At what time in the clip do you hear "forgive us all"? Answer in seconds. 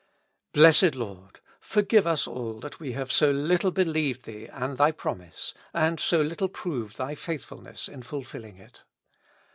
1.59-2.59